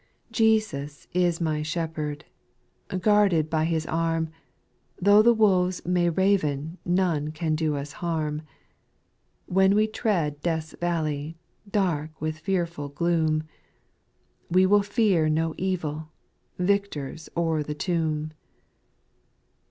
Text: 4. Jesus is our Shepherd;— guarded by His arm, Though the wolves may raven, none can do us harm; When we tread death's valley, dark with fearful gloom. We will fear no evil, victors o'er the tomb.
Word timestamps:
4. 0.29 0.31
Jesus 0.31 1.07
is 1.13 1.39
our 1.43 1.63
Shepherd;— 1.63 2.25
guarded 3.01 3.51
by 3.51 3.65
His 3.65 3.85
arm, 3.85 4.29
Though 4.99 5.21
the 5.21 5.31
wolves 5.31 5.85
may 5.85 6.09
raven, 6.09 6.79
none 6.83 7.31
can 7.31 7.53
do 7.53 7.75
us 7.75 7.91
harm; 7.91 8.41
When 9.45 9.75
we 9.75 9.85
tread 9.85 10.41
death's 10.41 10.73
valley, 10.81 11.37
dark 11.69 12.19
with 12.19 12.39
fearful 12.39 12.89
gloom. 12.89 13.43
We 14.49 14.65
will 14.65 14.81
fear 14.81 15.29
no 15.29 15.53
evil, 15.59 16.09
victors 16.57 17.29
o'er 17.37 17.61
the 17.61 17.75
tomb. 17.75 18.31